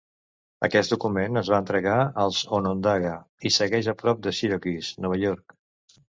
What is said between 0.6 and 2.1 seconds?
Aquest document es va entregar